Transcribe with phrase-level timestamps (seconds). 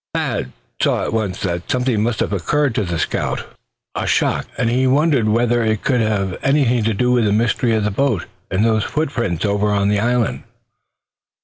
[0.15, 0.51] Thad
[0.81, 3.45] saw at once that something must have occurred to give the scout
[3.93, 7.75] a shock; and he wondered whether it could have anything to do with the mystery
[7.75, 10.41] of the boat, and those footprints over on the island.